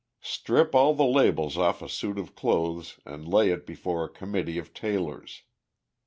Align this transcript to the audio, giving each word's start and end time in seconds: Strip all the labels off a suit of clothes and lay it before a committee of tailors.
Strip 0.23 0.73
all 0.73 0.95
the 0.95 1.05
labels 1.05 1.59
off 1.59 1.83
a 1.83 1.87
suit 1.87 2.17
of 2.17 2.33
clothes 2.33 2.99
and 3.05 3.27
lay 3.31 3.51
it 3.51 3.67
before 3.67 4.03
a 4.03 4.09
committee 4.09 4.57
of 4.57 4.73
tailors. 4.73 5.43